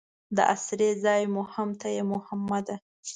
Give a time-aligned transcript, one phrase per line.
[0.35, 2.75] د اسرې ځای مو هم ته یې محمده.